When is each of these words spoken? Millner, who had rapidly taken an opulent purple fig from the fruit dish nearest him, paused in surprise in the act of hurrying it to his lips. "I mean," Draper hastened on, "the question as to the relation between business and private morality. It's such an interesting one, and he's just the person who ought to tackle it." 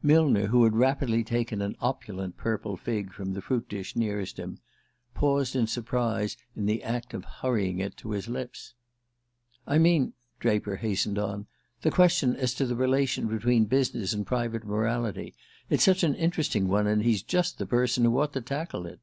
Millner, 0.00 0.46
who 0.46 0.62
had 0.62 0.76
rapidly 0.76 1.24
taken 1.24 1.60
an 1.60 1.74
opulent 1.80 2.36
purple 2.36 2.76
fig 2.76 3.12
from 3.12 3.32
the 3.34 3.42
fruit 3.42 3.68
dish 3.68 3.96
nearest 3.96 4.38
him, 4.38 4.60
paused 5.12 5.56
in 5.56 5.66
surprise 5.66 6.36
in 6.54 6.66
the 6.66 6.84
act 6.84 7.14
of 7.14 7.24
hurrying 7.24 7.80
it 7.80 7.96
to 7.96 8.12
his 8.12 8.28
lips. 8.28 8.74
"I 9.66 9.78
mean," 9.78 10.12
Draper 10.38 10.76
hastened 10.76 11.18
on, 11.18 11.48
"the 11.80 11.90
question 11.90 12.36
as 12.36 12.54
to 12.54 12.64
the 12.66 12.76
relation 12.76 13.26
between 13.26 13.64
business 13.64 14.12
and 14.12 14.24
private 14.24 14.62
morality. 14.64 15.34
It's 15.68 15.82
such 15.82 16.04
an 16.04 16.14
interesting 16.14 16.68
one, 16.68 16.86
and 16.86 17.02
he's 17.02 17.24
just 17.24 17.58
the 17.58 17.66
person 17.66 18.04
who 18.04 18.20
ought 18.20 18.34
to 18.34 18.40
tackle 18.40 18.86
it." 18.86 19.00